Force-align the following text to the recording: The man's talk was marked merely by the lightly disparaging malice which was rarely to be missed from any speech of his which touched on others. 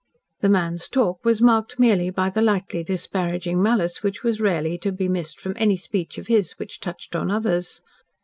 The 0.39 0.49
man's 0.49 0.87
talk 0.87 1.23
was 1.23 1.43
marked 1.43 1.77
merely 1.77 2.09
by 2.09 2.31
the 2.31 2.41
lightly 2.41 2.83
disparaging 2.83 3.61
malice 3.61 4.01
which 4.01 4.23
was 4.23 4.41
rarely 4.41 4.79
to 4.79 4.91
be 4.91 5.07
missed 5.07 5.39
from 5.39 5.53
any 5.57 5.77
speech 5.77 6.17
of 6.17 6.25
his 6.25 6.53
which 6.53 6.79
touched 6.79 7.15
on 7.15 7.29
others. 7.29 7.81